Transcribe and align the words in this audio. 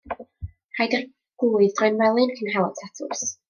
Rhaid 0.79 0.95
i'r 0.99 1.03
glwydd 1.43 1.77
droi'n 1.81 2.03
felyn 2.03 2.35
cyn 2.41 2.53
hel 2.57 2.69
y 2.73 2.77
tatws. 2.83 3.27